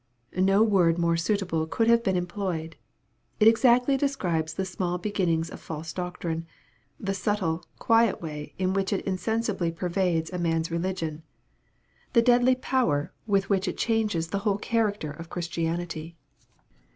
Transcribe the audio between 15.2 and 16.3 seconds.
his Christianity.